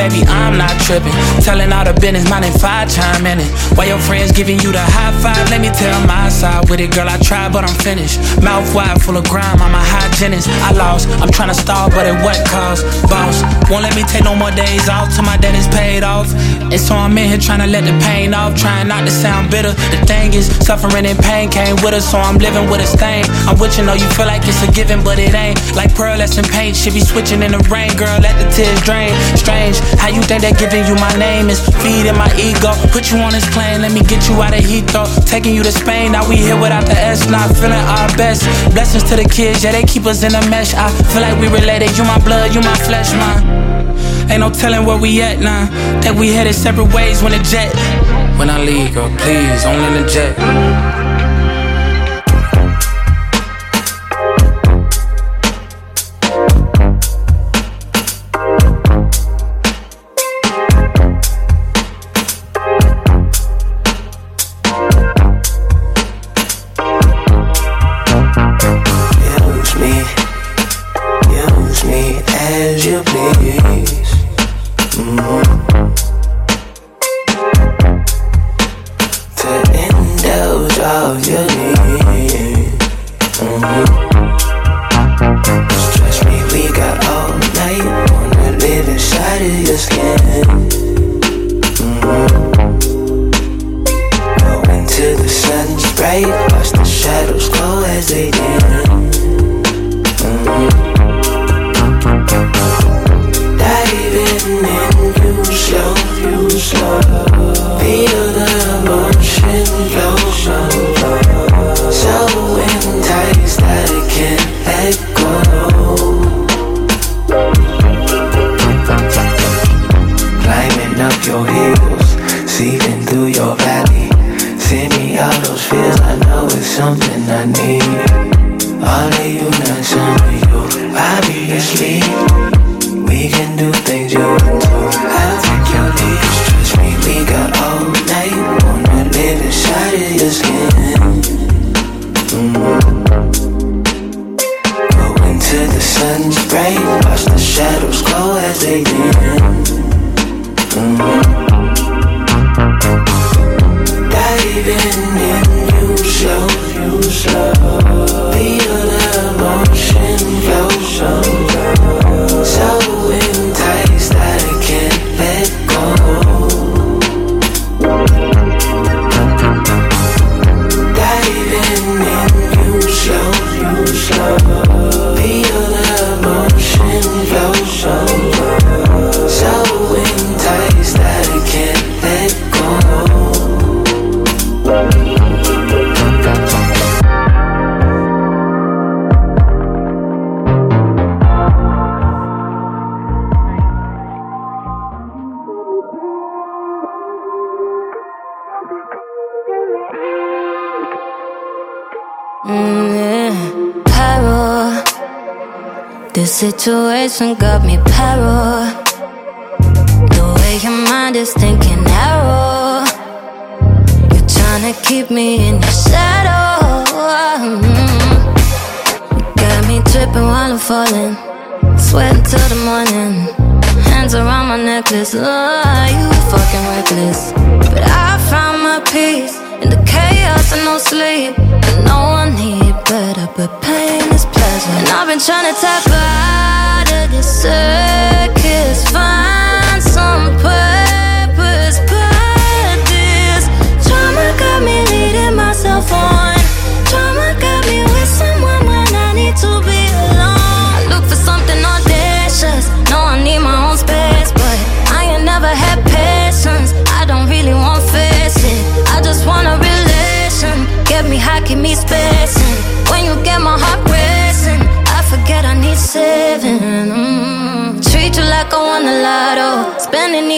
baby, 0.00 0.24
I'm 0.24 0.56
not 0.56 0.72
tripping. 0.80 1.12
Telling 1.44 1.68
all 1.72 1.84
the 1.84 1.92
business, 1.92 2.24
mine 2.32 2.44
and 2.44 2.56
five 2.56 2.88
chime 2.88 3.26
in 3.28 3.36
it. 3.44 3.50
While 3.76 3.88
your 3.92 4.00
friends 4.00 4.32
giving 4.32 4.58
you 4.64 4.72
the 4.72 4.80
high 4.80 5.12
five, 5.20 5.44
let 5.52 5.60
me 5.60 5.68
tell 5.68 5.92
my 6.08 6.32
side 6.32 6.70
with 6.70 6.80
it, 6.80 6.90
girl. 6.96 7.08
I 7.08 7.18
tried, 7.20 7.52
but 7.52 7.68
I'm 7.68 7.76
finished. 7.84 8.16
Mouth 8.40 8.72
wide, 8.74 8.96
full 9.02 9.16
of 9.20 9.28
grime, 9.28 9.60
I'm 9.60 9.76
a 9.76 9.84
hygienist. 9.92 10.48
I 10.64 10.72
lost, 10.72 11.04
I'm 11.20 11.28
trying 11.28 11.52
to 11.52 11.58
stall, 11.58 11.90
but 11.90 12.08
at 12.08 12.16
what 12.24 12.40
cost? 12.48 12.88
Boss, 13.12 13.44
won't 13.68 13.84
let 13.84 13.94
me 13.94 14.04
take 14.08 14.24
no 14.24 14.34
more 14.34 14.50
days 14.50 14.88
off 14.88 15.12
till 15.12 15.24
my 15.24 15.36
debt 15.36 15.54
is 15.54 15.68
paid 15.68 16.02
off. 16.02 16.32
And 16.72 16.80
so 16.80 16.94
I'm 16.94 17.18
in 17.18 17.28
here 17.28 17.42
trying 17.42 17.60
to 17.60 17.68
let 17.68 17.84
the 17.84 17.92
pain 18.00 18.32
off, 18.32 18.56
trying 18.56 18.88
not 18.88 19.04
to 19.04 19.12
sound 19.12 19.50
bitter. 19.50 19.76
The 19.92 20.00
thing 20.08 20.32
is, 20.32 20.48
suffering 20.64 21.04
and 21.04 21.18
pain 21.18 21.50
came 21.50 21.76
with 21.84 21.92
us, 21.92 22.08
so 22.08 22.16
I'm 22.16 22.38
living 22.38 22.70
with 22.70 22.80
a 22.80 22.86
stain. 22.86 23.24
I'm 23.44 23.58
with 23.60 23.76
you, 23.76 23.84
know 23.84 23.94
you 23.94 24.08
feel 24.16 24.26
like 24.26 24.48
it's 24.48 24.62
a 24.64 24.70
given, 24.72 25.04
but 25.04 25.18
it 25.18 25.34
ain't. 25.34 25.60
Like 25.76 25.92
pearl 25.94 26.16
that's 26.16 26.38
in 26.38 26.46
paint, 26.48 26.76
should 26.76 26.94
be 26.94 27.04
switching 27.04 27.42
in 27.42 27.52
the 27.52 27.60
rain, 27.68 27.92
girl. 28.00 28.16
Let 28.16 28.38
the 28.40 28.48
tears 28.56 28.80
drain. 28.80 29.12
Strange, 29.36 29.76
how 29.98 30.08
you 30.08 30.22
think 30.22 30.42
that 30.42 30.58
giving 30.58 30.86
you 30.86 30.94
my 30.96 31.12
name 31.16 31.48
is 31.48 31.60
feeding 31.82 32.16
my 32.16 32.30
ego? 32.38 32.76
Put 32.94 33.10
you 33.10 33.18
on 33.18 33.32
this 33.32 33.46
plane, 33.50 33.82
let 33.82 33.92
me 33.92 34.02
get 34.04 34.28
you 34.28 34.36
out 34.42 34.54
of 34.54 34.62
Heathrow. 34.62 35.08
Taking 35.26 35.54
you 35.54 35.62
to 35.62 35.72
Spain, 35.72 36.12
now 36.12 36.28
we 36.28 36.36
here 36.36 36.58
without 36.58 36.86
the 36.86 36.94
S, 36.94 37.28
not 37.28 37.50
feeling 37.56 37.84
our 37.98 38.08
best. 38.16 38.44
Blessings 38.72 39.04
to 39.10 39.16
the 39.16 39.26
kids, 39.26 39.64
yeah, 39.64 39.72
they 39.72 39.84
keep 39.84 40.06
us 40.06 40.22
in 40.22 40.34
a 40.34 40.42
mesh. 40.50 40.74
I 40.74 40.90
feel 41.10 41.22
like 41.22 41.38
we 41.40 41.48
related. 41.48 41.96
You 41.96 42.04
my 42.04 42.18
blood, 42.22 42.54
you 42.54 42.60
my 42.60 42.76
flesh, 42.86 43.12
man. 43.12 44.30
Ain't 44.30 44.40
no 44.40 44.50
telling 44.50 44.86
where 44.86 44.98
we 44.98 45.20
at 45.22 45.40
now. 45.40 45.66
That 46.02 46.14
we 46.14 46.30
headed 46.30 46.54
separate 46.54 46.94
ways 46.94 47.22
when 47.22 47.32
the 47.32 47.42
jet. 47.42 47.74
When 48.38 48.48
I 48.48 48.62
leave, 48.62 48.94
girl, 48.94 49.10
please, 49.18 49.64
only 49.64 50.02
the 50.02 50.08
jet. 50.08 50.89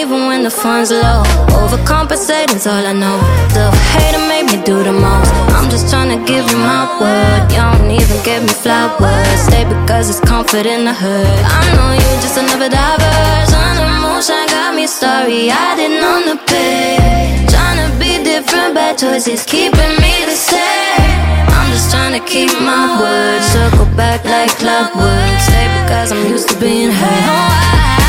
even 0.03 0.27
when 0.27 0.43
the 0.43 0.51
fun's 0.51 0.91
low. 0.91 1.23
Overcompensating's 1.63 2.67
all 2.67 2.85
I 2.93 2.93
know. 2.93 3.19
The 3.55 3.71
hater 3.95 4.23
made 4.27 4.47
me 4.51 4.59
do 4.67 4.83
the 4.83 4.91
most. 4.91 5.31
I'm 5.55 5.71
just 5.71 5.91
trying 5.91 6.11
to 6.11 6.19
give 6.27 6.45
you 6.51 6.59
my 6.59 6.83
word. 6.99 7.43
You 7.55 7.63
don't 7.63 7.91
even 7.91 8.19
give 8.27 8.43
me 8.43 8.55
flowers. 8.65 9.39
Stay 9.47 9.63
because 9.63 10.11
it's 10.11 10.19
comfort 10.19 10.67
in 10.67 10.85
the 10.85 10.93
hood. 10.93 11.39
I 11.47 11.63
know 11.75 11.91
you 11.95 12.11
just 12.19 12.37
another 12.37 12.67
diverge. 12.67 13.51
On 13.63 13.77
emotion 13.79 14.43
got 14.51 14.75
me 14.75 14.87
sorry. 14.89 15.55
I 15.55 15.79
didn't 15.79 16.03
on 16.03 16.23
the 16.31 16.37
pick. 16.51 17.47
Trying 17.55 17.79
to 17.87 17.89
be 18.03 18.19
different, 18.27 18.75
bad 18.75 18.99
choices 18.99 19.47
keeping 19.47 19.95
me 20.03 20.15
the 20.27 20.35
same. 20.35 21.47
I'm 21.47 21.71
just 21.71 21.95
trying 21.95 22.15
to 22.19 22.23
keep 22.27 22.51
my 22.59 22.99
word. 22.99 23.41
Circle 23.55 23.87
back 23.95 24.25
like 24.25 24.51
clockwork. 24.59 25.39
Stay 25.47 25.67
because 25.79 26.11
I'm 26.11 26.27
used 26.27 26.49
to 26.51 26.59
being 26.59 26.91
hurt 26.91 28.02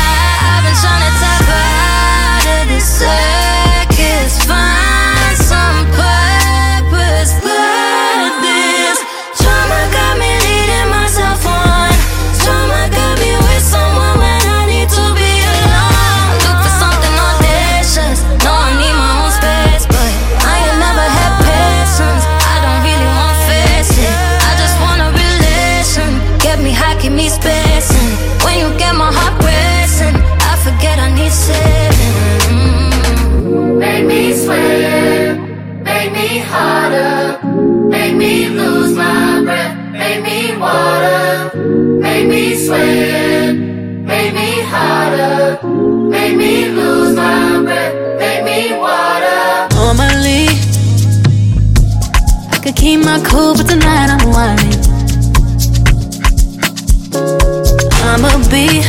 say. 2.94 3.43
me 38.34 38.48
lose 38.48 38.96
my 38.96 39.42
breath, 39.44 39.76
make 39.92 40.22
me 40.24 40.56
water, 40.56 41.52
make 42.00 42.26
me 42.26 42.56
sweat, 42.56 43.54
make 43.54 44.34
me 44.34 44.50
hotter, 44.72 45.64
make 46.14 46.36
me 46.36 46.68
lose 46.78 47.14
my 47.14 47.62
breath, 47.62 47.94
make 48.18 48.42
me 48.50 48.60
water. 48.76 49.68
Normally, 49.78 50.48
I 52.54 52.58
could 52.60 52.74
keep 52.74 53.00
my 53.04 53.22
cool, 53.24 53.54
but 53.54 53.68
tonight 53.68 54.08
I'm 54.14 54.24
whining. 54.34 54.82
I'm 58.08 58.24
a 58.32 58.34
bee 58.50 58.82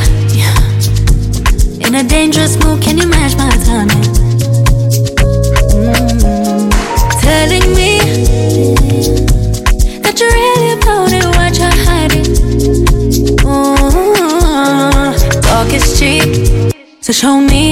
in 1.85 1.93
a 1.93 2.03
dangerous 2.03 2.57
mood. 2.63 2.81
Can 2.81 2.97
you 2.97 3.07
match 3.07 3.37
my 3.37 3.51
timing? 3.69 4.24
cheap. 16.05 16.73
So 17.01 17.11
show 17.13 17.37
me 17.39 17.63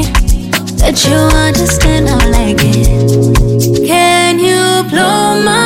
that 0.82 0.96
you 1.06 1.18
understand 1.50 2.10
how 2.10 2.20
I 2.20 2.30
like 2.40 2.62
it. 2.62 3.88
Can 3.88 4.40
you 4.40 4.90
blow 4.90 5.42
my 5.50 5.63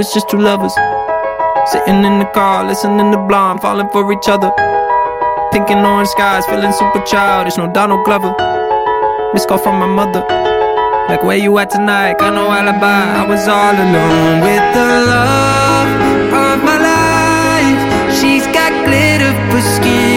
was 0.00 0.14
just 0.14 0.30
two 0.30 0.40
lovers 0.40 0.72
sitting 1.72 2.00
in 2.08 2.18
the 2.20 2.28
car, 2.32 2.64
listening 2.64 3.12
to 3.12 3.18
Blonde, 3.28 3.60
falling 3.60 3.90
for 3.90 4.10
each 4.14 4.28
other. 4.34 4.50
Pink 5.52 5.68
and 5.68 5.84
orange 5.84 6.08
skies, 6.08 6.46
feeling 6.46 6.72
super 6.72 7.04
childish. 7.04 7.58
No 7.58 7.70
Donald 7.70 8.02
Glover. 8.06 8.32
Missed 9.34 9.48
call 9.48 9.58
from 9.58 9.76
my 9.78 9.90
mother. 10.00 10.24
Like, 11.10 11.22
where 11.22 11.36
you 11.36 11.52
at 11.58 11.68
tonight? 11.68 12.16
Got 12.18 12.32
no 12.32 12.48
alibi. 12.50 13.02
I 13.20 13.28
was 13.28 13.44
all 13.46 13.76
alone 13.86 14.40
with 14.46 14.66
the 14.72 14.88
love 15.12 15.92
of 16.48 16.56
my 16.64 16.78
life. 16.80 17.80
She's 18.18 18.46
got 18.56 18.72
glitter 18.88 19.32
for 19.52 19.60
skin, 19.76 20.09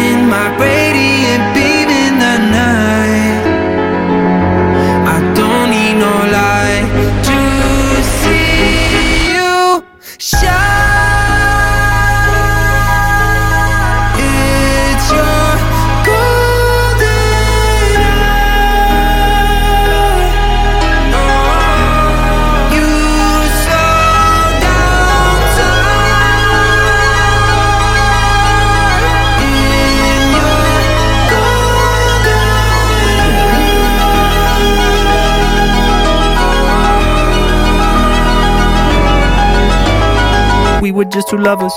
were 40.94 41.06
just 41.06 41.30
two 41.30 41.38
lovers. 41.38 41.74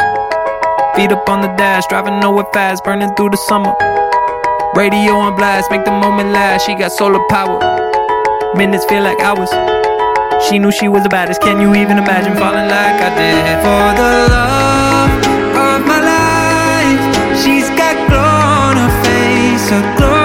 Feet 0.95 1.11
up 1.11 1.29
on 1.29 1.41
the 1.41 1.49
dash, 1.57 1.87
driving 1.87 2.21
nowhere 2.21 2.47
fast, 2.53 2.85
burning 2.85 3.13
through 3.15 3.31
the 3.31 3.37
summer. 3.37 3.75
Radio 4.75 5.15
on 5.15 5.35
blast, 5.35 5.71
make 5.71 5.85
the 5.85 5.91
moment 5.91 6.31
last. 6.31 6.67
She 6.67 6.75
got 6.75 6.93
solar 6.93 7.25
power. 7.29 7.59
Minutes 8.55 8.85
feel 8.85 9.03
like 9.03 9.19
hours. 9.21 9.51
She 10.49 10.59
knew 10.59 10.71
she 10.71 10.89
was 10.89 11.03
the 11.03 11.09
baddest. 11.09 11.41
Can 11.41 11.61
you 11.61 11.75
even 11.75 11.97
imagine 11.99 12.37
falling 12.37 12.69
like 12.69 13.01
I 13.01 13.11
did? 13.17 13.57
For 13.65 13.87
the 14.01 14.11
love 14.35 15.13
of 15.65 15.81
my 15.89 16.01
life, 16.13 17.03
she's 17.43 17.69
got 17.71 17.97
glow 18.09 18.21
on 18.21 18.77
her 18.77 18.93
face, 19.05 19.71
a 19.73 19.81
glorious 19.97 20.16